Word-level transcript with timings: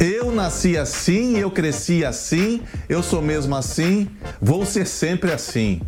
Eu 0.00 0.30
nasci 0.30 0.76
assim, 0.76 1.38
eu 1.38 1.50
cresci 1.50 2.04
assim, 2.04 2.62
eu 2.88 3.02
sou 3.02 3.20
mesmo 3.20 3.56
assim, 3.56 4.08
vou 4.40 4.64
ser 4.64 4.86
sempre 4.86 5.32
assim. 5.32 5.80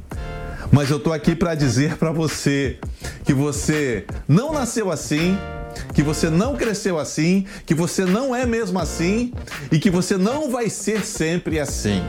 Mas 0.73 0.91
eu 0.91 0.98
tô 0.98 1.12
aqui 1.12 1.37
para 1.37 1.55
dizer 1.55 1.96
para 1.96 2.11
você 2.11 2.79
que 3.25 3.33
você 3.33 4.05
não 4.27 4.52
nasceu 4.52 4.91
assim, 4.91 5.38
que 5.95 6.02
você 6.02 6.29
não 6.29 6.57
cresceu 6.57 6.98
assim, 6.98 7.46
que 7.65 7.73
você 7.73 8.05
não 8.05 8.34
é 8.34 8.45
mesmo 8.45 8.80
assim 8.80 9.33
e 9.70 9.79
que 9.79 9.91
você 9.91 10.16
não 10.16 10.51
vai 10.51 10.69
ser 10.69 11.05
sempre 11.05 11.61
assim. 11.61 12.02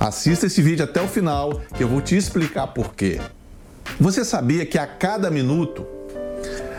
Assista 0.00 0.46
esse 0.46 0.60
vídeo 0.60 0.84
até 0.84 1.00
o 1.00 1.06
final 1.06 1.60
que 1.76 1.84
eu 1.84 1.88
vou 1.88 2.00
te 2.00 2.16
explicar 2.16 2.66
por 2.68 2.94
quê. 2.94 3.20
Você 4.00 4.24
sabia 4.24 4.66
que 4.66 4.76
a 4.76 4.88
cada 4.88 5.30
minuto 5.30 5.86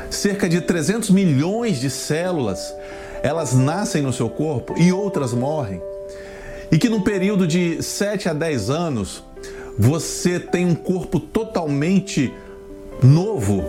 cerca 0.10 0.50
de 0.50 0.60
300 0.60 1.10
milhões 1.12 1.80
de 1.80 1.90
células 1.90 2.74
elas 3.24 3.54
nascem 3.54 4.02
no 4.02 4.14
seu 4.14 4.30
corpo 4.30 4.76
e 4.78 4.92
outras 4.92 5.34
morrem? 5.34 5.82
E 6.72 6.78
que 6.78 6.90
no 6.90 7.02
período 7.02 7.48
de 7.48 7.82
7 7.82 8.30
a 8.30 8.34
10 8.34 8.70
anos 8.70 9.24
você 9.78 10.40
tem 10.40 10.66
um 10.66 10.76
corpo 10.76 11.20
totalmente 11.20 12.32
novo, 13.02 13.64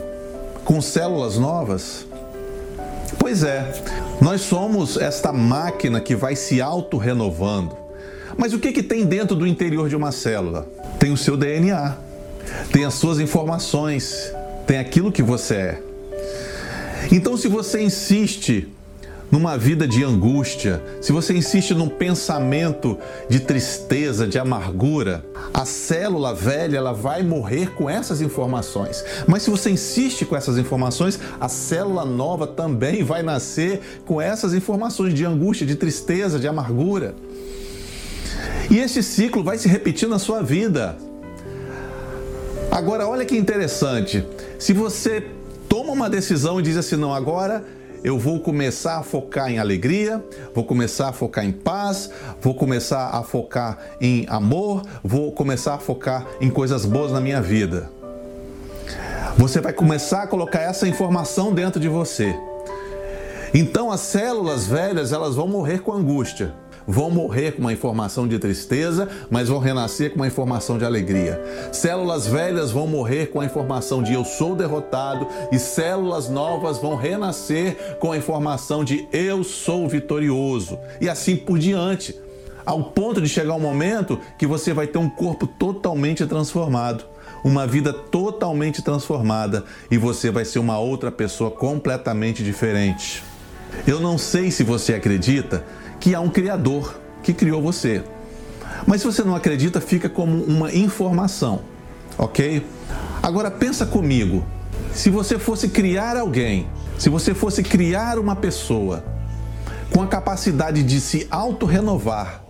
com 0.65 0.81
células 0.83 1.39
novas? 1.39 2.07
Pois 3.19 3.43
é, 3.43 3.73
nós 4.21 4.43
somos 4.43 4.97
esta 4.97 5.33
máquina 5.33 6.01
que 6.01 6.17
vai 6.17 6.35
se 6.35 6.61
auto-renovando. 6.61 7.77
Mas 8.37 8.53
o 8.53 8.59
que, 8.59 8.73
que 8.73 8.83
tem 8.83 9.07
dentro 9.07 9.37
do 9.37 9.47
interior 9.47 9.89
de 9.89 9.95
uma 9.95 10.11
célula? 10.11 10.69
Tem 10.99 11.13
o 11.13 11.17
seu 11.17 11.37
DNA, 11.37 11.97
tem 12.73 12.85
as 12.85 12.95
suas 12.95 13.21
informações, 13.21 14.33
tem 14.67 14.79
aquilo 14.79 15.13
que 15.13 15.23
você 15.23 15.55
é. 15.55 15.83
Então, 17.13 17.37
se 17.37 17.49
você 17.49 17.83
insiste 17.83 18.69
numa 19.35 19.59
vida 19.59 19.89
de 19.89 20.05
angústia, 20.05 20.81
se 21.01 21.11
você 21.11 21.35
insiste 21.35 21.75
num 21.75 21.89
pensamento 21.89 22.97
de 23.29 23.41
tristeza, 23.41 24.29
de 24.29 24.39
amargura, 24.39 25.27
a 25.53 25.65
célula 25.65 26.33
velha 26.33 26.77
ela 26.77 26.93
vai 26.93 27.25
morrer 27.25 27.75
com 27.75 27.91
essas 27.91 28.21
informações. 28.21 29.05
Mas 29.27 29.43
se 29.43 29.51
você 29.51 29.71
insiste 29.71 30.25
com 30.25 30.37
essas 30.37 30.57
informações, 30.57 31.19
a 31.41 31.49
célula 31.49 32.05
nova 32.05 32.47
também 32.47 33.03
vai 33.03 33.25
nascer 33.25 33.81
com 34.07 34.23
essas 34.23 34.55
informações 34.55 35.13
de 35.13 35.25
angústia, 35.25 35.67
de 35.67 35.75
tristeza, 35.75 36.39
de 36.39 36.47
amargura. 36.47 37.17
E 38.71 38.79
este 38.79 39.03
ciclo 39.03 39.43
vai 39.43 39.59
se 39.59 39.67
repetir 39.67 40.09
na 40.09 40.21
sua 40.21 40.45
vida. 40.45 40.97
Agora, 42.71 43.09
olha 43.09 43.25
que 43.25 43.37
interessante. 43.37 44.25
Se 44.61 44.73
você 44.73 45.27
toma 45.69 45.91
uma 45.91 46.09
decisão 46.09 46.61
e 46.61 46.63
diz 46.63 46.77
assim: 46.77 46.95
não, 46.95 47.13
agora 47.13 47.65
eu 48.05 48.19
vou 48.19 48.39
começar 48.39 48.99
a 48.99 49.03
focar 49.03 49.51
em 49.51 49.59
alegria, 49.59 50.23
vou 50.55 50.63
começar 50.63 51.09
a 51.09 51.13
focar 51.13 51.43
em 51.43 51.51
paz, 51.51 52.11
vou 52.39 52.55
começar 52.55 53.09
a 53.09 53.23
focar 53.23 53.79
em 53.99 54.27
amor, 54.29 54.83
vou 55.03 55.33
começar 55.33 55.75
a 55.75 55.79
focar 55.79 56.27
em 56.39 56.51
coisas 56.51 56.85
boas 56.85 57.11
na 57.11 57.21
minha 57.21 57.41
vida. 57.41 57.91
Você 59.39 59.59
vai 59.59 59.73
começar 59.73 60.25
a 60.25 60.27
colocar 60.27 60.61
essa 60.61 60.87
informação 60.87 61.53
dentro 61.53 61.81
de 61.81 61.89
você. 61.89 62.39
Então 63.55 63.91
as 63.91 64.01
células 64.01 64.67
velhas, 64.67 65.11
elas 65.11 65.35
vão 65.35 65.49
morrer 65.49 65.79
com 65.79 65.93
angústia 65.93 66.53
vão 66.87 67.11
morrer 67.11 67.53
com 67.53 67.61
uma 67.61 67.73
informação 67.73 68.27
de 68.29 68.39
tristeza, 68.39 69.09
mas 69.31 69.49
vão 69.49 69.59
renascer 69.59 70.11
com 70.11 70.17
uma 70.17 70.27
informação 70.27 70.79
de 70.79 70.85
alegria. 70.85 71.41
Células 71.73 72.27
velhas 72.27 72.71
vão 72.71 72.87
morrer 72.87 73.27
com 73.27 73.41
a 73.41 73.45
informação 73.45 74.03
de 74.03 74.13
eu 74.13 74.25
sou 74.25 74.55
derrotado 74.55 75.27
e 75.51 75.59
células 75.59 76.29
novas 76.29 76.79
vão 76.79 76.97
renascer 76.97 77.97
com 77.99 78.13
a 78.13 78.17
informação 78.17 78.85
de 78.85 79.09
eu 79.13 79.43
sou 79.45 79.89
vitorioso. 79.89 80.79
E 81.01 81.09
assim 81.09 81.37
por 81.37 81.59
diante, 81.59 82.15
ao 82.65 82.85
ponto 82.85 83.21
de 83.21 83.29
chegar 83.29 83.55
um 83.55 83.61
momento 83.61 84.19
que 84.39 84.47
você 84.47 84.73
vai 84.73 84.87
ter 84.87 84.99
um 84.99 85.09
corpo 85.09 85.47
totalmente 85.47 86.27
transformado 86.27 87.05
uma 87.45 87.67
vida 87.67 87.93
totalmente 87.93 88.81
transformada 88.81 89.65
e 89.91 89.99
você 89.99 90.31
vai 90.31 90.47
ser 90.47 90.59
uma 90.59 90.79
outra 90.79 91.13
pessoa 91.13 91.51
completamente 91.51 92.43
diferente. 92.43 93.23
Eu 93.87 94.01
não 94.01 94.17
sei 94.17 94.51
se 94.51 94.63
você 94.63 94.95
acredita 94.95 95.65
que 96.01 96.15
há 96.15 96.21
um 96.21 96.29
Criador 96.29 96.99
que 97.23 97.33
criou 97.33 97.63
você. 97.63 98.03
Mas 98.87 99.01
se 99.01 99.07
você 99.07 99.23
não 99.23 99.35
acredita, 99.35 99.81
fica 99.81 100.09
como 100.09 100.43
uma 100.45 100.73
informação, 100.73 101.61
ok? 102.19 102.67
Agora 103.23 103.51
pensa 103.51 103.87
comigo: 103.87 104.45
se 104.93 105.11
você 105.11 105.39
fosse 105.39 105.69
criar 105.69 106.17
alguém, 106.17 106.69
se 106.99 107.09
você 107.09 107.35
fosse 107.35 107.63
criar 107.63 108.19
uma 108.19 108.37
pessoa 108.37 109.05
com 109.93 110.03
a 110.03 110.07
capacidade 110.07 110.83
de 110.83 111.01
se 111.01 111.27
auto-renovar, 111.31 112.43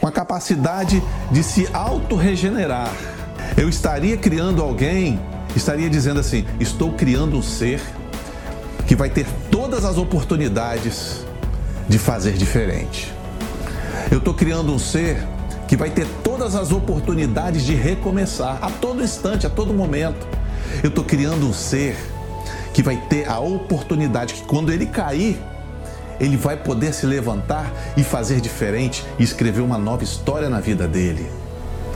com 0.00 0.06
a 0.06 0.12
capacidade 0.12 1.02
de 1.30 1.42
se 1.42 1.68
auto-regenerar, 1.72 2.92
eu 3.56 3.68
estaria 3.68 4.16
criando 4.16 4.62
alguém, 4.62 5.20
estaria 5.56 5.90
dizendo 5.90 6.20
assim: 6.20 6.44
estou 6.60 6.92
criando 6.92 7.36
um 7.36 7.42
ser 7.42 7.80
que 8.86 8.96
vai 8.96 9.10
ter 9.10 9.26
todas 9.50 9.84
as 9.84 9.98
oportunidades 9.98 11.24
de 11.88 11.98
fazer 11.98 12.32
diferente. 12.32 13.12
Eu 14.10 14.18
estou 14.18 14.34
criando 14.34 14.72
um 14.72 14.78
ser 14.78 15.22
que 15.66 15.76
vai 15.76 15.90
ter 15.90 16.06
todas 16.22 16.54
as 16.54 16.70
oportunidades 16.70 17.64
de 17.64 17.74
recomeçar 17.74 18.58
a 18.62 18.70
todo 18.70 19.02
instante, 19.02 19.46
a 19.46 19.50
todo 19.50 19.72
momento. 19.72 20.26
Eu 20.82 20.88
estou 20.88 21.04
criando 21.04 21.46
um 21.46 21.52
ser 21.52 21.96
que 22.74 22.82
vai 22.82 22.96
ter 23.08 23.28
a 23.28 23.38
oportunidade 23.38 24.34
que 24.34 24.42
quando 24.42 24.72
ele 24.72 24.86
cair, 24.86 25.40
ele 26.20 26.36
vai 26.36 26.56
poder 26.56 26.92
se 26.92 27.06
levantar 27.06 27.72
e 27.96 28.04
fazer 28.04 28.40
diferente 28.40 29.04
e 29.18 29.22
escrever 29.22 29.60
uma 29.60 29.78
nova 29.78 30.04
história 30.04 30.48
na 30.48 30.60
vida 30.60 30.86
dele. 30.86 31.41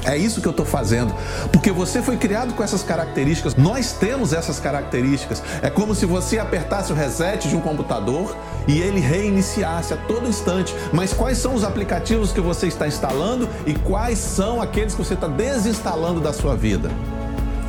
É 0.07 0.17
isso 0.17 0.41
que 0.41 0.47
eu 0.47 0.53
estou 0.53 0.65
fazendo. 0.65 1.13
Porque 1.53 1.73
você 1.73 2.01
foi 2.01 2.17
criado 2.17 2.55
com 2.55 2.63
essas 2.63 2.83
características. 2.85 3.57
Nós 3.57 3.93
temos 3.93 4.33
essas 4.33 4.61
características. 4.61 5.43
É 5.61 5.69
como 5.69 5.97
se 5.97 6.07
você 6.07 6.39
apertasse 6.39 6.93
o 6.93 6.95
reset 6.95 7.49
de 7.49 7.57
um 7.57 7.61
computador 7.61 8.37
e 8.69 8.81
ele 8.81 9.01
reiniciasse 9.01 9.93
a 9.93 9.97
todo 9.97 10.29
instante. 10.29 10.75
Mas 10.93 11.13
quais 11.13 11.39
são 11.39 11.55
os 11.55 11.65
aplicativos 11.65 12.33
que 12.33 12.41
você 12.41 12.69
está 12.69 12.87
instalando 12.87 13.49
e 13.67 13.75
quais 13.75 14.19
são 14.19 14.63
aqueles 14.63 14.95
que 14.95 15.05
você 15.05 15.15
está 15.15 15.27
desinstalando 15.27 16.21
da 16.21 16.33
sua 16.33 16.55
vida? 16.55 16.89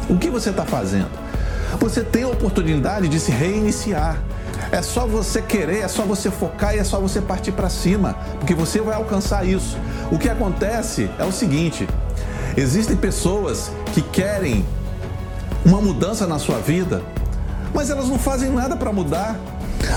O 0.08 0.16
que 0.16 0.30
você 0.30 0.52
está 0.52 0.64
fazendo? 0.64 1.10
Você 1.80 2.04
tem 2.04 2.24
a 2.24 2.30
oportunidade 2.30 3.10
de 3.10 3.20
se 3.20 3.32
reiniciar. 3.32 4.18
É 4.72 4.82
só 4.82 5.08
você 5.08 5.42
querer, 5.42 5.80
é 5.80 5.88
só 5.88 6.04
você 6.04 6.30
focar 6.30 6.76
e 6.76 6.80
é 6.80 6.84
só 6.84 7.00
você 7.00 7.22
partir 7.22 7.52
para 7.52 7.70
cima, 7.70 8.16
porque 8.40 8.54
você 8.54 8.82
vai 8.82 8.96
alcançar 8.96 9.46
isso. 9.46 9.78
O 10.12 10.18
que 10.18 10.30
acontece 10.30 11.10
é 11.18 11.24
o 11.24 11.32
seguinte: 11.32 11.88
Existem 12.58 12.96
pessoas 12.96 13.72
que 13.94 14.02
querem 14.02 14.66
uma 15.64 15.80
mudança 15.80 16.26
na 16.26 16.40
sua 16.40 16.58
vida, 16.58 17.04
mas 17.72 17.92
elas 17.92 18.10
não 18.10 18.18
fazem 18.18 18.50
nada 18.50 18.76
para 18.76 18.92
mudar. 18.92 19.40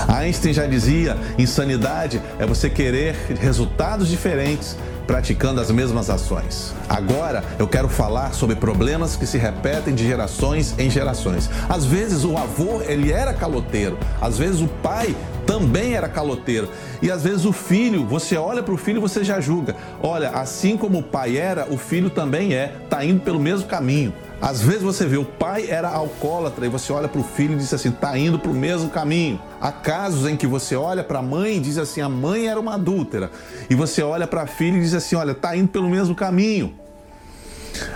Einstein 0.07 0.53
já 0.53 0.67
dizia: 0.67 1.17
insanidade 1.39 2.21
é 2.37 2.45
você 2.45 2.69
querer 2.69 3.15
resultados 3.39 4.07
diferentes 4.07 4.77
praticando 5.07 5.59
as 5.59 5.71
mesmas 5.71 6.09
ações. 6.09 6.73
Agora 6.87 7.43
eu 7.57 7.67
quero 7.67 7.89
falar 7.89 8.33
sobre 8.33 8.55
problemas 8.55 9.15
que 9.15 9.25
se 9.25 9.39
repetem 9.39 9.95
de 9.95 10.05
gerações 10.05 10.75
em 10.77 10.87
gerações. 10.87 11.49
Às 11.67 11.83
vezes 11.83 12.23
o 12.23 12.37
avô 12.37 12.81
ele 12.83 13.11
era 13.11 13.33
caloteiro, 13.33 13.97
às 14.21 14.37
vezes 14.37 14.61
o 14.61 14.67
pai 14.67 15.15
também 15.51 15.95
era 15.95 16.07
caloteiro. 16.07 16.69
E 17.01 17.11
às 17.11 17.23
vezes 17.23 17.43
o 17.43 17.51
filho, 17.51 18.05
você 18.05 18.37
olha 18.37 18.63
para 18.63 18.73
o 18.73 18.77
filho 18.77 18.99
e 18.99 19.01
você 19.01 19.21
já 19.21 19.41
julga. 19.41 19.75
Olha, 20.01 20.29
assim 20.29 20.77
como 20.77 20.99
o 20.99 21.03
pai 21.03 21.35
era, 21.35 21.67
o 21.69 21.77
filho 21.77 22.09
também 22.09 22.53
é, 22.55 22.73
está 22.85 23.03
indo 23.03 23.19
pelo 23.19 23.37
mesmo 23.37 23.67
caminho. 23.67 24.13
Às 24.41 24.61
vezes 24.61 24.81
você 24.81 25.05
vê 25.05 25.17
o 25.17 25.25
pai 25.25 25.65
era 25.69 25.89
alcoólatra 25.89 26.65
e 26.65 26.69
você 26.69 26.93
olha 26.93 27.09
para 27.09 27.19
o 27.19 27.23
filho 27.23 27.55
e 27.55 27.57
diz 27.57 27.73
assim, 27.73 27.89
está 27.89 28.17
indo 28.17 28.39
para 28.39 28.49
o 28.49 28.53
mesmo 28.53 28.89
caminho. 28.89 29.41
Há 29.59 29.73
casos 29.73 30.25
em 30.25 30.37
que 30.37 30.47
você 30.47 30.73
olha 30.73 31.03
para 31.03 31.19
a 31.19 31.21
mãe 31.21 31.57
e 31.57 31.59
diz 31.59 31.77
assim, 31.77 31.99
a 31.99 32.07
mãe 32.07 32.47
era 32.47 32.57
uma 32.57 32.75
adúltera. 32.75 33.29
E 33.69 33.75
você 33.75 34.01
olha 34.01 34.25
para 34.25 34.43
a 34.43 34.47
filha 34.47 34.77
e 34.77 34.79
diz 34.79 34.93
assim, 34.93 35.17
olha, 35.17 35.31
está 35.31 35.53
indo 35.53 35.67
pelo 35.67 35.89
mesmo 35.89 36.15
caminho. 36.15 36.73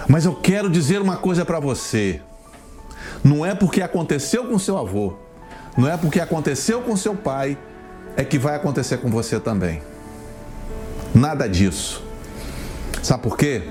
Mas 0.09 0.25
eu 0.25 0.35
quero 0.35 0.69
dizer 0.69 1.01
uma 1.01 1.15
coisa 1.15 1.45
para 1.45 1.61
você. 1.61 2.19
Não 3.23 3.45
é 3.45 3.55
porque 3.55 3.81
aconteceu 3.81 4.45
com 4.45 4.59
seu 4.59 4.77
avô, 4.77 5.13
não 5.77 5.89
é 5.89 5.97
porque 5.97 6.19
aconteceu 6.19 6.81
com 6.81 6.95
seu 6.95 7.15
pai, 7.15 7.57
é 8.15 8.23
que 8.23 8.37
vai 8.37 8.55
acontecer 8.55 8.97
com 8.97 9.09
você 9.09 9.39
também. 9.39 9.81
Nada 11.13 11.47
disso. 11.47 12.03
Sabe 13.01 13.23
por 13.23 13.37
quê? 13.37 13.63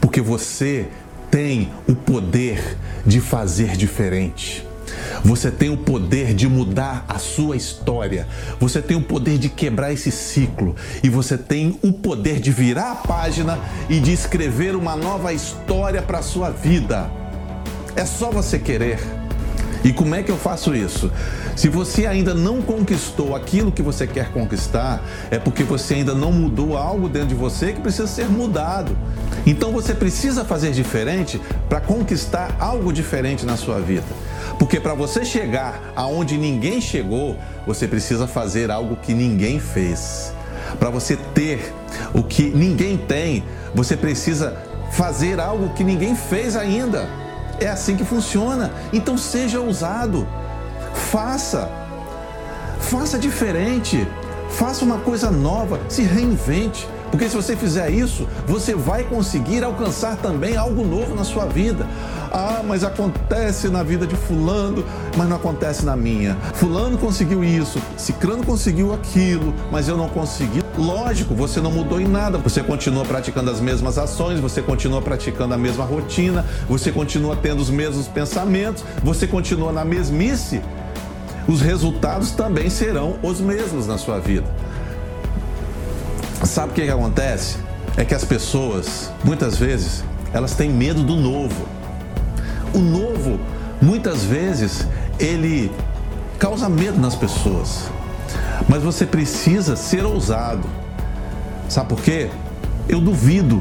Porque 0.00 0.20
você 0.20 0.88
tem 1.30 1.72
o 1.88 1.94
poder 1.94 2.76
de 3.06 3.20
fazer 3.20 3.76
diferente. 3.76 4.66
Você 5.24 5.50
tem 5.50 5.70
o 5.70 5.76
poder 5.76 6.34
de 6.34 6.48
mudar 6.48 7.04
a 7.08 7.18
sua 7.18 7.56
história. 7.56 8.26
Você 8.58 8.82
tem 8.82 8.96
o 8.96 9.02
poder 9.02 9.38
de 9.38 9.48
quebrar 9.48 9.92
esse 9.92 10.10
ciclo. 10.10 10.74
E 11.02 11.08
você 11.08 11.38
tem 11.38 11.78
o 11.82 11.92
poder 11.92 12.40
de 12.40 12.50
virar 12.50 12.92
a 12.92 12.96
página 12.96 13.58
e 13.88 14.00
de 14.00 14.12
escrever 14.12 14.74
uma 14.74 14.96
nova 14.96 15.32
história 15.32 16.02
para 16.02 16.18
a 16.18 16.22
sua 16.22 16.50
vida. 16.50 17.10
É 17.94 18.04
só 18.04 18.30
você 18.30 18.58
querer. 18.58 19.21
E 19.84 19.92
como 19.92 20.14
é 20.14 20.22
que 20.22 20.30
eu 20.30 20.36
faço 20.36 20.74
isso? 20.74 21.10
Se 21.56 21.68
você 21.68 22.06
ainda 22.06 22.34
não 22.34 22.62
conquistou 22.62 23.34
aquilo 23.34 23.72
que 23.72 23.82
você 23.82 24.06
quer 24.06 24.30
conquistar, 24.30 25.02
é 25.30 25.38
porque 25.38 25.64
você 25.64 25.94
ainda 25.94 26.14
não 26.14 26.32
mudou 26.32 26.76
algo 26.76 27.08
dentro 27.08 27.28
de 27.28 27.34
você 27.34 27.72
que 27.72 27.80
precisa 27.80 28.06
ser 28.06 28.28
mudado. 28.28 28.96
Então 29.44 29.72
você 29.72 29.94
precisa 29.94 30.44
fazer 30.44 30.70
diferente 30.70 31.40
para 31.68 31.80
conquistar 31.80 32.56
algo 32.60 32.92
diferente 32.92 33.44
na 33.44 33.56
sua 33.56 33.80
vida. 33.80 34.06
Porque 34.58 34.78
para 34.78 34.94
você 34.94 35.24
chegar 35.24 35.92
aonde 35.96 36.38
ninguém 36.38 36.80
chegou, 36.80 37.36
você 37.66 37.88
precisa 37.88 38.26
fazer 38.26 38.70
algo 38.70 38.96
que 38.96 39.12
ninguém 39.14 39.58
fez. 39.58 40.32
Para 40.78 40.90
você 40.90 41.16
ter 41.34 41.72
o 42.14 42.22
que 42.22 42.44
ninguém 42.44 42.96
tem, 42.96 43.42
você 43.74 43.96
precisa 43.96 44.56
fazer 44.92 45.40
algo 45.40 45.70
que 45.70 45.82
ninguém 45.82 46.14
fez 46.14 46.56
ainda. 46.56 47.08
É 47.62 47.68
assim 47.68 47.96
que 47.96 48.04
funciona. 48.04 48.72
Então 48.92 49.16
seja 49.16 49.60
ousado. 49.60 50.26
Faça. 51.10 51.68
Faça 52.80 53.18
diferente. 53.18 54.06
Faça 54.50 54.84
uma 54.84 54.98
coisa 54.98 55.30
nova. 55.30 55.80
Se 55.88 56.02
reinvente. 56.02 56.88
Porque 57.12 57.28
se 57.28 57.36
você 57.36 57.54
fizer 57.54 57.90
isso, 57.90 58.26
você 58.46 58.74
vai 58.74 59.04
conseguir 59.04 59.62
alcançar 59.62 60.16
também 60.16 60.56
algo 60.56 60.82
novo 60.82 61.14
na 61.14 61.24
sua 61.24 61.44
vida. 61.44 61.86
Ah, 62.32 62.62
mas 62.66 62.82
acontece 62.82 63.68
na 63.68 63.82
vida 63.82 64.06
de 64.06 64.16
Fulano, 64.16 64.82
mas 65.14 65.28
não 65.28 65.36
acontece 65.36 65.84
na 65.84 65.94
minha. 65.94 66.38
Fulano 66.54 66.96
conseguiu 66.96 67.44
isso, 67.44 67.78
Cicrano 67.98 68.42
conseguiu 68.42 68.94
aquilo, 68.94 69.52
mas 69.70 69.88
eu 69.88 69.96
não 69.98 70.08
consegui. 70.08 70.61
Lógico, 70.76 71.34
você 71.34 71.60
não 71.60 71.70
mudou 71.70 72.00
em 72.00 72.06
nada. 72.06 72.38
Você 72.38 72.62
continua 72.62 73.04
praticando 73.04 73.50
as 73.50 73.60
mesmas 73.60 73.98
ações, 73.98 74.40
você 74.40 74.62
continua 74.62 75.02
praticando 75.02 75.52
a 75.54 75.58
mesma 75.58 75.84
rotina, 75.84 76.44
você 76.68 76.90
continua 76.90 77.36
tendo 77.36 77.60
os 77.60 77.68
mesmos 77.68 78.08
pensamentos, 78.08 78.82
você 79.02 79.26
continua 79.26 79.72
na 79.72 79.84
mesmice. 79.84 80.62
Os 81.46 81.60
resultados 81.60 82.30
também 82.30 82.70
serão 82.70 83.18
os 83.22 83.40
mesmos 83.40 83.86
na 83.86 83.98
sua 83.98 84.18
vida. 84.18 84.46
Sabe 86.44 86.72
o 86.72 86.74
que, 86.74 86.82
que 86.82 86.90
acontece? 86.90 87.58
É 87.96 88.04
que 88.04 88.14
as 88.14 88.24
pessoas, 88.24 89.12
muitas 89.24 89.58
vezes, 89.58 90.04
elas 90.32 90.54
têm 90.54 90.70
medo 90.70 91.02
do 91.02 91.16
novo. 91.16 91.66
O 92.72 92.78
novo, 92.78 93.38
muitas 93.80 94.24
vezes, 94.24 94.86
ele 95.18 95.70
causa 96.38 96.68
medo 96.68 96.98
nas 96.98 97.14
pessoas. 97.14 97.90
Mas 98.68 98.82
você 98.82 99.06
precisa 99.06 99.76
ser 99.76 100.04
ousado. 100.04 100.68
Sabe 101.68 101.88
por 101.88 102.00
quê? 102.00 102.30
Eu 102.88 103.00
duvido 103.00 103.60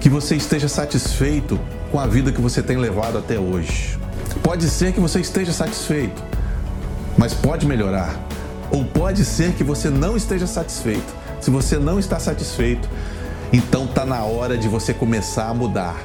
que 0.00 0.08
você 0.08 0.36
esteja 0.36 0.68
satisfeito 0.68 1.58
com 1.90 1.98
a 1.98 2.06
vida 2.06 2.32
que 2.32 2.40
você 2.40 2.62
tem 2.62 2.76
levado 2.76 3.18
até 3.18 3.38
hoje. 3.38 3.98
Pode 4.42 4.68
ser 4.68 4.92
que 4.92 5.00
você 5.00 5.20
esteja 5.20 5.52
satisfeito, 5.52 6.22
mas 7.18 7.34
pode 7.34 7.66
melhorar. 7.66 8.18
Ou 8.70 8.84
pode 8.84 9.24
ser 9.24 9.52
que 9.52 9.64
você 9.64 9.90
não 9.90 10.16
esteja 10.16 10.46
satisfeito. 10.46 11.14
Se 11.40 11.50
você 11.50 11.78
não 11.78 11.98
está 11.98 12.18
satisfeito, 12.18 12.88
então 13.52 13.84
está 13.84 14.04
na 14.04 14.22
hora 14.22 14.56
de 14.56 14.68
você 14.68 14.94
começar 14.94 15.48
a 15.48 15.54
mudar. 15.54 15.96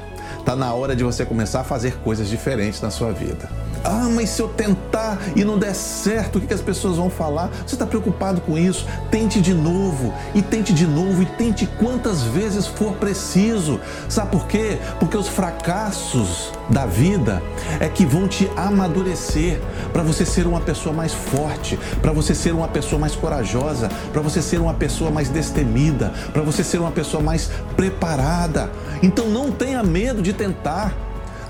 Está 0.45 0.56
na 0.56 0.71
hora 0.75 0.95
de 0.95 1.03
você 1.03 1.25
começar 1.25 1.62
a 1.62 1.63
fazer 1.63 1.97
coisas 2.03 2.30
diferentes 2.30 2.80
na 2.80 2.92
sua 2.92 3.12
vida. 3.12 3.50
Ah, 3.83 4.07
mas 4.12 4.30
se 4.30 4.42
eu 4.42 4.47
tentar 4.47 5.19
e 5.36 5.44
não 5.44 5.57
der 5.57 5.74
certo, 5.74 6.38
o 6.38 6.42
que 6.42 6.53
as 6.53 6.62
pessoas 6.62 6.97
vão 6.97 7.09
falar? 7.09 7.50
Você 7.65 7.74
está 7.74 7.86
preocupado 7.86 8.42
com 8.42 8.56
isso? 8.56 8.86
Tente 9.09 9.42
de 9.42 9.56
novo, 9.56 10.13
e 10.36 10.44
tente 10.44 10.71
de 10.71 10.86
novo, 10.86 11.24
e 11.24 11.25
tente 11.25 11.68
quantas 11.80 12.21
vezes 12.21 12.68
for 12.68 12.94
preciso. 12.94 13.80
Sabe 14.07 14.31
por 14.31 14.47
quê? 14.47 14.77
Porque 15.00 15.18
os 15.18 15.27
fracassos 15.27 16.51
da 16.69 16.86
vida 16.86 17.44
é 17.80 17.88
que 17.88 18.06
vão 18.06 18.27
te 18.27 18.50
amadurecer 18.56 19.59
para 19.94 20.01
você 20.01 20.25
ser 20.25 20.47
uma 20.47 20.62
pessoa 20.62 20.94
mais 20.94 21.13
forte, 21.13 21.77
para 22.01 22.12
você 22.12 22.33
ser 22.33 22.53
uma 22.53 22.68
pessoa 22.68 23.00
mais 23.00 23.15
corajosa, 23.15 23.89
para 24.12 24.21
você 24.21 24.42
ser 24.42 24.59
uma 24.59 24.74
pessoa 24.74 25.12
mais 25.12 25.30
destemida, 25.30 26.12
para 26.33 26.42
você 26.42 26.63
ser 26.63 26.80
uma 26.80 26.92
pessoa 26.92 27.21
mais 27.21 27.51
preparada. 27.75 28.71
Então 29.03 29.30
não 29.30 29.51
tenha 29.51 29.83
medo 29.83 30.24
de 30.24 30.33
tentar. 30.35 30.93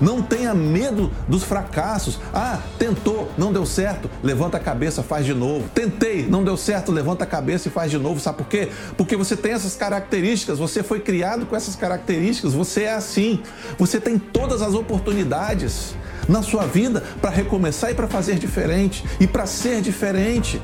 Não 0.00 0.20
tenha 0.20 0.54
medo 0.54 1.10
dos 1.26 1.42
fracassos. 1.42 2.18
Ah, 2.32 2.60
tentou, 2.78 3.30
não 3.38 3.52
deu 3.52 3.64
certo, 3.64 4.10
levanta 4.22 4.56
a 4.58 4.60
cabeça, 4.60 5.02
faz 5.02 5.24
de 5.24 5.32
novo. 5.32 5.68
Tentei, 5.74 6.26
não 6.26 6.44
deu 6.44 6.56
certo, 6.56 6.92
levanta 6.92 7.24
a 7.24 7.26
cabeça 7.26 7.68
e 7.68 7.70
faz 7.70 7.90
de 7.90 7.98
novo. 7.98 8.20
Sabe 8.20 8.38
por 8.38 8.46
quê? 8.46 8.68
Porque 8.96 9.16
você 9.16 9.36
tem 9.36 9.52
essas 9.52 9.74
características, 9.74 10.58
você 10.58 10.82
foi 10.82 11.00
criado 11.00 11.46
com 11.46 11.56
essas 11.56 11.76
características, 11.76 12.52
você 12.52 12.82
é 12.82 12.94
assim. 12.94 13.40
Você 13.78 13.98
tem 13.98 14.18
todas 14.18 14.60
as 14.60 14.74
oportunidades 14.74 15.94
na 16.28 16.42
sua 16.42 16.66
vida 16.66 17.02
para 17.20 17.30
recomeçar 17.30 17.90
e 17.90 17.94
para 17.94 18.08
fazer 18.08 18.38
diferente 18.38 19.04
e 19.18 19.26
para 19.26 19.46
ser 19.46 19.80
diferente. 19.80 20.60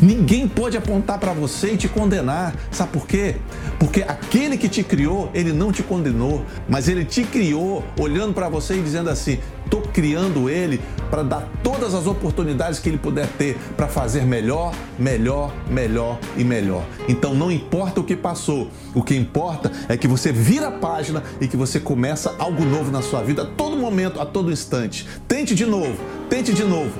Ninguém 0.00 0.46
pode 0.46 0.76
apontar 0.76 1.18
para 1.18 1.32
você 1.32 1.72
e 1.72 1.76
te 1.76 1.88
condenar. 1.88 2.54
Sabe 2.70 2.92
por 2.92 3.06
quê? 3.06 3.36
Porque 3.78 4.02
aquele 4.02 4.56
que 4.56 4.68
te 4.68 4.82
criou, 4.82 5.30
ele 5.34 5.52
não 5.52 5.72
te 5.72 5.82
condenou, 5.82 6.44
mas 6.68 6.88
ele 6.88 7.04
te 7.04 7.22
criou 7.24 7.84
olhando 7.98 8.34
para 8.34 8.48
você 8.48 8.74
e 8.74 8.82
dizendo 8.82 9.10
assim: 9.10 9.38
estou 9.64 9.82
criando 9.82 10.48
ele 10.48 10.80
para 11.10 11.22
dar 11.22 11.48
todas 11.62 11.94
as 11.94 12.06
oportunidades 12.06 12.78
que 12.78 12.88
ele 12.88 12.98
puder 12.98 13.26
ter 13.26 13.56
para 13.76 13.86
fazer 13.86 14.24
melhor, 14.24 14.74
melhor, 14.98 15.54
melhor 15.70 16.18
e 16.36 16.44
melhor. 16.44 16.84
Então 17.08 17.34
não 17.34 17.50
importa 17.50 18.00
o 18.00 18.04
que 18.04 18.16
passou, 18.16 18.70
o 18.94 19.02
que 19.02 19.14
importa 19.14 19.70
é 19.88 19.96
que 19.96 20.08
você 20.08 20.32
vira 20.32 20.68
a 20.68 20.72
página 20.72 21.22
e 21.40 21.46
que 21.46 21.56
você 21.56 21.78
começa 21.78 22.34
algo 22.38 22.64
novo 22.64 22.90
na 22.90 23.02
sua 23.02 23.22
vida 23.22 23.42
a 23.42 23.46
todo 23.46 23.76
momento, 23.76 24.20
a 24.20 24.26
todo 24.26 24.50
instante. 24.50 25.06
Tente 25.26 25.54
de 25.54 25.66
novo, 25.66 25.96
tente 26.28 26.52
de 26.52 26.64
novo. 26.64 26.92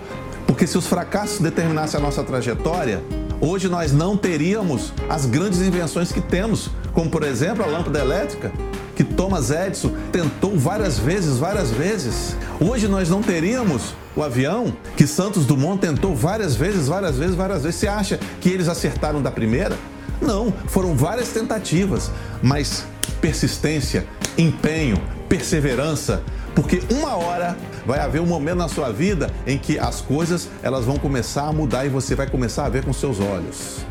Porque 0.48 0.66
se 0.66 0.78
os 0.78 0.86
fracassos 0.86 1.40
determinassem 1.40 2.00
a 2.00 2.02
nossa 2.02 2.24
trajetória, 2.24 3.04
hoje 3.38 3.68
nós 3.68 3.92
não 3.92 4.16
teríamos 4.16 4.94
as 5.06 5.26
grandes 5.26 5.60
invenções 5.60 6.10
que 6.10 6.22
temos, 6.22 6.70
como 6.94 7.10
por 7.10 7.22
exemplo 7.22 7.62
a 7.62 7.66
lâmpada 7.66 7.98
elétrica, 7.98 8.50
que 8.96 9.04
Thomas 9.04 9.50
Edison 9.50 9.92
tentou 10.10 10.58
várias 10.58 10.98
vezes, 10.98 11.36
várias 11.36 11.70
vezes. 11.70 12.34
Hoje 12.58 12.88
nós 12.88 13.10
não 13.10 13.22
teríamos 13.22 13.94
o 14.16 14.22
avião 14.22 14.74
que 14.96 15.06
Santos 15.06 15.44
Dumont 15.44 15.78
tentou 15.78 16.16
várias 16.16 16.56
vezes, 16.56 16.88
várias 16.88 17.16
vezes, 17.16 17.36
várias 17.36 17.62
vezes. 17.62 17.78
Você 17.78 17.86
acha 17.86 18.18
que 18.40 18.48
eles 18.48 18.68
acertaram 18.68 19.20
da 19.20 19.30
primeira? 19.30 19.76
Não, 20.20 20.52
foram 20.66 20.96
várias 20.96 21.28
tentativas, 21.28 22.10
mas 22.42 22.86
persistência, 23.20 24.06
empenho, 24.36 24.98
perseverança, 25.28 26.22
porque 26.58 26.82
uma 26.92 27.14
hora 27.14 27.56
vai 27.86 28.00
haver 28.00 28.20
um 28.20 28.26
momento 28.26 28.58
na 28.58 28.66
sua 28.66 28.90
vida 28.90 29.30
em 29.46 29.56
que 29.56 29.78
as 29.78 30.00
coisas 30.00 30.48
elas 30.60 30.84
vão 30.84 30.98
começar 30.98 31.44
a 31.44 31.52
mudar 31.52 31.86
e 31.86 31.88
você 31.88 32.16
vai 32.16 32.28
começar 32.28 32.66
a 32.66 32.68
ver 32.68 32.84
com 32.84 32.92
seus 32.92 33.20
olhos. 33.20 33.86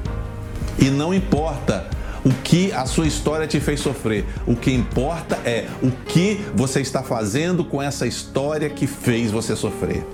E 0.77 0.89
não 0.89 1.13
importa 1.13 1.88
o 2.25 2.29
que 2.43 2.74
a 2.74 2.86
sua 2.86 3.07
história 3.07 3.47
te 3.47 3.62
fez 3.62 3.79
sofrer. 3.79 4.25
O 4.45 4.53
que 4.53 4.69
importa 4.69 5.38
é 5.45 5.65
o 5.81 5.89
que 5.89 6.41
você 6.53 6.81
está 6.81 7.01
fazendo 7.01 7.63
com 7.63 7.81
essa 7.81 8.05
história 8.05 8.69
que 8.69 8.86
fez 8.86 9.31
você 9.31 9.55
sofrer. 9.55 10.05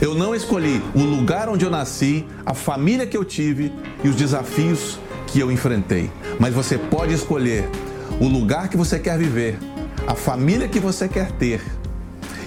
Eu 0.00 0.14
não 0.14 0.34
escolhi 0.34 0.82
o 0.94 1.02
lugar 1.02 1.46
onde 1.50 1.66
eu 1.66 1.70
nasci, 1.70 2.24
a 2.46 2.54
família 2.54 3.06
que 3.06 3.18
eu 3.18 3.24
tive 3.24 3.70
e 4.02 4.08
os 4.08 4.16
desafios 4.16 4.98
que 5.26 5.38
eu 5.38 5.52
enfrentei. 5.52 6.10
Mas 6.38 6.54
você 6.54 6.78
pode 6.78 7.12
escolher 7.12 7.68
o 8.18 8.26
lugar 8.26 8.70
que 8.70 8.78
você 8.78 8.98
quer 8.98 9.18
viver, 9.18 9.58
a 10.06 10.14
família 10.14 10.68
que 10.68 10.80
você 10.80 11.08
quer 11.08 11.30
ter 11.32 11.62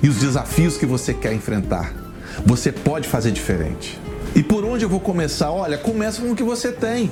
e 0.01 0.10
os 0.10 0.17
desafios 0.17 0.77
que 0.77 0.86
você 0.86 1.13
quer 1.13 1.33
enfrentar. 1.33 1.93
Você 2.45 2.72
pode 2.72 3.07
fazer 3.07 3.31
diferente. 3.31 4.00
E 4.36 4.41
por 4.41 4.65
onde 4.65 4.83
eu 4.83 4.89
vou 4.89 5.00
começar? 5.00 5.51
Olha, 5.51 5.77
começa 5.77 6.22
com 6.22 6.31
o 6.31 6.36
que 6.36 6.43
você 6.43 6.72
tem. 6.72 7.12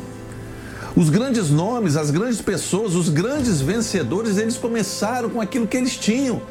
Os 0.95 1.10
grandes 1.10 1.50
nomes, 1.50 1.95
as 1.95 2.12
grandes 2.12 2.41
pessoas, 2.41 2.95
os 2.95 3.07
grandes 3.07 3.62
vencedores, 3.62 4.38
eles 4.38 4.57
começaram 4.57 5.29
com 5.29 5.39
aquilo 5.39 5.67
que 5.67 5.77
eles 5.77 5.95
tinham. 5.95 6.41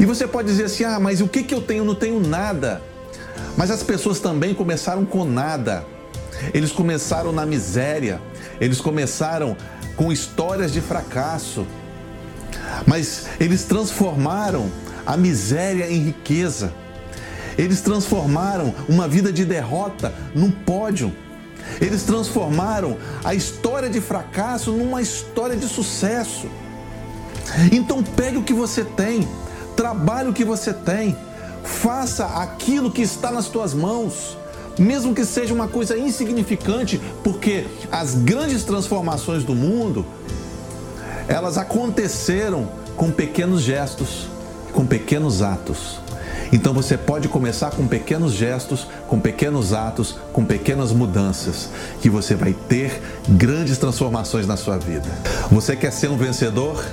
E 0.00 0.04
você 0.04 0.26
pode 0.26 0.48
dizer 0.48 0.64
assim: 0.64 0.84
ah, 0.84 0.98
mas 0.98 1.20
o 1.20 1.28
que, 1.28 1.42
que 1.42 1.54
eu 1.54 1.60
tenho? 1.60 1.84
Não 1.84 1.94
tenho 1.94 2.18
nada. 2.18 2.82
Mas 3.56 3.70
as 3.70 3.82
pessoas 3.82 4.18
também 4.18 4.54
começaram 4.54 5.04
com 5.04 5.24
nada. 5.24 5.84
Eles 6.52 6.72
começaram 6.72 7.30
na 7.30 7.46
miséria, 7.46 8.20
eles 8.60 8.80
começaram 8.80 9.56
com 9.96 10.10
histórias 10.10 10.72
de 10.72 10.80
fracasso, 10.80 11.64
mas 12.86 13.26
eles 13.38 13.64
transformaram 13.64 14.70
a 15.06 15.16
miséria 15.16 15.90
em 15.90 15.98
riqueza. 15.98 16.72
Eles 17.56 17.80
transformaram 17.80 18.74
uma 18.88 19.06
vida 19.06 19.32
de 19.32 19.44
derrota 19.44 20.12
num 20.34 20.50
pódio. 20.50 21.12
Eles 21.80 22.02
transformaram 22.02 22.96
a 23.22 23.34
história 23.34 23.88
de 23.88 24.00
fracasso 24.00 24.72
numa 24.72 25.00
história 25.00 25.56
de 25.56 25.66
sucesso. 25.66 26.48
Então 27.72 28.02
pegue 28.02 28.38
o 28.38 28.42
que 28.42 28.52
você 28.52 28.84
tem, 28.84 29.28
trabalhe 29.76 30.30
o 30.30 30.32
que 30.32 30.44
você 30.44 30.72
tem, 30.72 31.16
faça 31.62 32.26
aquilo 32.26 32.90
que 32.90 33.02
está 33.02 33.30
nas 33.30 33.48
tuas 33.48 33.74
mãos, 33.74 34.36
mesmo 34.78 35.14
que 35.14 35.24
seja 35.24 35.54
uma 35.54 35.68
coisa 35.68 35.96
insignificante, 35.96 37.00
porque 37.22 37.66
as 37.92 38.14
grandes 38.14 38.64
transformações 38.64 39.44
do 39.44 39.54
mundo, 39.54 40.04
elas 41.28 41.58
aconteceram 41.58 42.68
com 42.96 43.10
pequenos 43.10 43.62
gestos, 43.62 44.28
com 44.72 44.86
pequenos 44.86 45.42
atos. 45.42 46.00
Então 46.52 46.72
você 46.72 46.96
pode 46.96 47.28
começar 47.28 47.70
com 47.70 47.86
pequenos 47.86 48.32
gestos, 48.32 48.86
com 49.08 49.18
pequenos 49.18 49.72
atos, 49.72 50.16
com 50.32 50.44
pequenas 50.44 50.92
mudanças, 50.92 51.68
que 52.00 52.08
você 52.08 52.34
vai 52.34 52.52
ter 52.52 53.02
grandes 53.28 53.78
transformações 53.78 54.46
na 54.46 54.56
sua 54.56 54.78
vida. 54.78 55.08
Você 55.50 55.74
quer 55.74 55.90
ser 55.90 56.10
um 56.10 56.16
vencedor? 56.16 56.84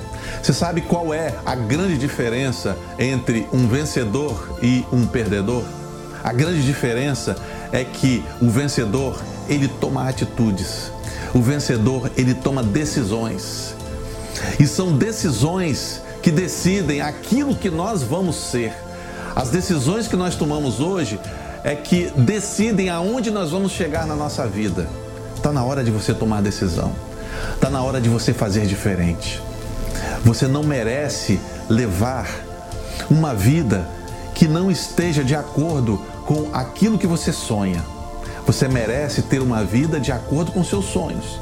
Você 0.42 0.54
sabe 0.54 0.82
qual 0.82 1.14
é 1.14 1.36
a 1.46 1.56
grande 1.56 1.98
diferença 1.98 2.76
entre 2.98 3.48
um 3.54 3.68
vencedor 3.68 4.58
e 4.64 4.86
um 4.92 5.06
perdedor? 5.06 5.64
A 6.24 6.32
grande 6.32 6.64
diferença 6.64 7.36
é 7.72 7.84
que 7.84 8.24
o 8.42 8.50
vencedor, 8.50 9.22
ele 9.50 9.68
toma 9.68 10.08
atitudes. 10.08 10.92
O 11.34 11.42
vencedor, 11.42 12.10
ele 12.18 12.34
toma 12.34 12.64
decisões. 12.64 13.76
E 14.60 14.68
são 14.68 14.98
decisões 14.98 16.02
que 16.22 16.32
decidem 16.32 17.02
aquilo 17.02 17.56
que 17.56 17.70
nós 17.70 18.04
vamos 18.04 18.36
ser. 18.36 18.74
As 19.36 19.50
decisões 19.50 20.08
que 20.08 20.16
nós 20.16 20.36
tomamos 20.36 20.80
hoje 20.80 21.20
é 21.64 21.76
que 21.76 22.12
decidem 22.16 22.90
aonde 22.90 23.32
nós 23.32 23.52
vamos 23.52 23.72
chegar 23.72 24.06
na 24.06 24.16
nossa 24.16 24.48
vida. 24.48 24.88
Está 25.36 25.52
na 25.52 25.64
hora 25.64 25.84
de 25.84 25.92
você 25.92 26.14
tomar 26.14 26.42
decisão. 26.42 26.94
Está 27.56 27.70
na 27.70 27.82
hora 27.82 28.00
de 28.00 28.10
você 28.10 28.34
fazer 28.34 28.66
diferente. 28.66 29.42
Você 30.24 30.48
não 30.48 30.64
merece 30.64 31.40
levar 31.70 32.30
uma 33.10 33.34
vida 33.34 33.88
que 34.36 34.48
não 34.48 34.72
esteja 34.72 35.24
de 35.24 35.36
acordo 35.36 35.98
com 36.26 36.50
aquilo 36.54 36.98
que 36.98 37.08
você 37.08 37.32
sonha. 37.32 37.84
Você 38.46 38.68
merece 38.68 39.22
ter 39.24 39.42
uma 39.42 39.64
vida 39.64 40.00
de 40.00 40.12
acordo 40.12 40.52
com 40.52 40.64
seus 40.64 40.86
sonhos. 40.86 41.40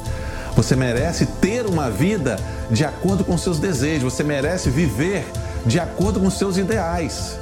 Você 0.60 0.76
merece 0.76 1.26
ter 1.26 1.66
uma 1.66 1.90
vida 1.90 2.38
de 2.70 2.84
acordo 2.84 3.24
com 3.24 3.38
seus 3.38 3.60
desejos. 3.60 4.14
Você 4.14 4.26
merece 4.26 4.70
viver 4.70 5.26
de 5.66 5.80
acordo 5.80 6.20
com 6.20 6.30
seus 6.30 6.58
ideais. 6.58 7.40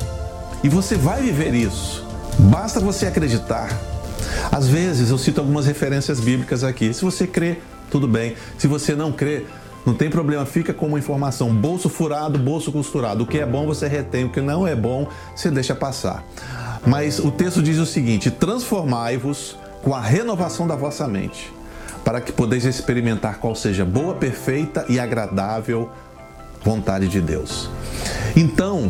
E 0.64 0.70
você 0.70 0.96
vai 0.96 1.24
viver 1.24 1.56
isso. 1.56 2.06
Basta 2.38 2.80
você 2.80 3.08
acreditar. 3.08 3.76
Às 4.52 4.68
vezes 4.68 5.10
eu 5.10 5.18
cito 5.18 5.42
algumas 5.42 5.66
referências 5.66 6.20
bíblicas 6.20 6.64
aqui. 6.64 6.94
Se 6.94 7.04
você 7.04 7.26
crê, 7.26 7.58
tudo 7.90 8.08
bem. 8.08 8.36
Se 8.56 8.68
você 8.68 8.94
não 8.94 9.12
crê, 9.12 9.48
não 9.84 9.96
tem 9.96 10.12
problema, 10.12 10.46
fica 10.46 10.72
com 10.72 10.86
uma 10.86 11.00
informação: 11.00 11.52
bolso 11.52 11.90
furado, 11.90 12.38
bolso 12.38 12.72
costurado. 12.72 13.24
O 13.24 13.26
que 13.26 13.40
é 13.40 13.48
bom 13.48 13.66
você 13.66 13.88
retém, 13.88 14.26
o 14.26 14.30
que 14.30 14.42
não 14.42 14.68
é 14.68 14.76
bom 14.76 15.08
você 15.36 15.50
deixa 15.50 15.74
passar. 15.74 16.24
Mas 16.86 17.18
o 17.18 17.32
texto 17.32 17.64
diz 17.64 17.80
o 17.80 17.86
seguinte: 17.88 18.30
transformai-vos 18.30 19.58
com 19.82 19.96
a 19.96 20.02
renovação 20.02 20.68
da 20.68 20.76
vossa 20.76 21.08
mente, 21.08 21.52
para 22.08 22.22
que 22.22 22.32
podeis 22.32 22.64
experimentar 22.64 23.38
qual 23.38 23.54
seja 23.54 23.84
boa, 23.84 24.16
perfeita 24.16 24.86
e 24.88 24.98
agradável 24.98 25.92
vontade 26.64 27.10
de 27.10 27.20
Deus. 27.20 27.70
Então, 28.34 28.90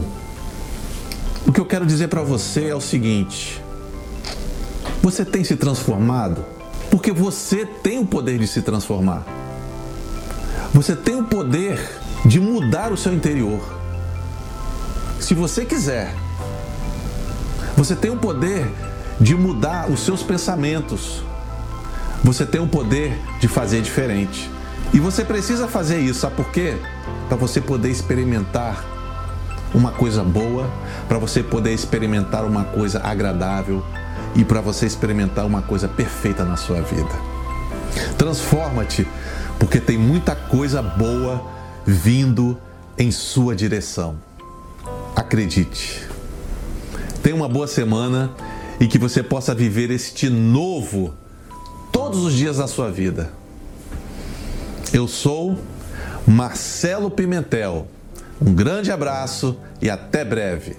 o 1.44 1.52
que 1.52 1.60
eu 1.60 1.66
quero 1.66 1.84
dizer 1.84 2.10
para 2.10 2.22
você 2.22 2.68
é 2.68 2.76
o 2.76 2.80
seguinte: 2.80 3.60
você 5.02 5.26
tem 5.26 5.44
se 5.44 5.56
transformado 5.56 6.46
porque 6.92 7.12
você 7.12 7.66
tem 7.66 7.98
o 7.98 8.06
poder 8.06 8.38
de 8.38 8.46
se 8.46 8.62
transformar. 8.62 9.26
Você 10.72 10.96
tem 10.96 11.16
o 11.16 11.24
poder 11.24 11.80
de 12.24 12.40
mudar 12.40 12.94
o 12.94 12.98
seu 12.98 13.16
interior. 13.16 13.80
Se 15.20 15.34
você 15.34 15.66
quiser, 15.66 16.14
você 17.76 17.96
tem 17.96 18.12
o 18.12 18.18
poder 18.18 18.72
de 19.20 19.34
mudar 19.34 19.90
os 19.90 20.02
seus 20.02 20.22
pensamentos. 20.22 21.26
Você 22.24 22.46
tem 22.46 22.62
o 22.62 22.68
poder 22.68 23.18
de 23.40 23.48
fazer 23.48 23.82
diferente. 23.82 24.50
E 24.94 25.00
você 25.00 25.24
precisa 25.24 25.68
fazer 25.68 26.00
isso, 26.00 26.22
sabe 26.22 26.36
por 26.36 26.50
quê? 26.52 26.78
Para 27.28 27.38
você 27.38 27.60
poder 27.60 27.90
experimentar 27.90 28.84
uma 29.74 29.92
coisa 29.92 30.24
boa, 30.24 30.70
para 31.08 31.18
você 31.18 31.44
poder 31.44 31.74
experimentar 31.74 32.46
uma 32.46 32.64
coisa 32.64 33.02
agradável 33.04 33.84
e 34.36 34.46
para 34.46 34.62
você 34.62 34.86
experimentar 34.86 35.46
uma 35.46 35.62
coisa 35.62 35.88
perfeita 35.88 36.46
na 36.46 36.56
sua 36.56 36.82
vida. 36.82 37.10
Transforma-te, 38.18 39.08
porque 39.60 39.80
tem 39.80 39.98
muita 39.98 40.36
coisa 40.36 40.82
boa 40.82 41.44
vindo 41.86 42.58
em 42.98 43.12
sua 43.12 43.56
direção. 43.56 44.18
Acredite. 45.16 46.08
Tenha 47.22 47.36
uma 47.36 47.50
boa 47.50 47.68
semana 47.68 48.32
e 48.80 48.88
que 48.88 48.98
você 48.98 49.22
possa 49.22 49.54
viver 49.54 49.92
este 49.92 50.30
novo 50.30 51.14
todos 52.08 52.24
os 52.24 52.34
dias 52.34 52.56
da 52.56 52.68
sua 52.68 52.90
vida. 52.90 53.30
Eu 54.94 55.10
sou 55.10 55.60
Marcelo 56.26 57.12
Pimentel. 57.12 57.86
Um 58.40 58.54
grande 58.54 58.94
abraço 58.94 59.58
e 59.82 59.90
até 59.90 60.24
breve. 60.24 60.78